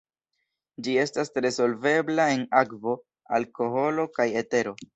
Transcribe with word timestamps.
Ĝi 0.87 0.95
estas 1.01 1.29
tre 1.35 1.51
solvebla 1.59 2.27
en 2.37 2.47
akvo, 2.63 2.97
alkoholo 3.41 4.11
kaj 4.21 4.31
etero. 4.45 4.79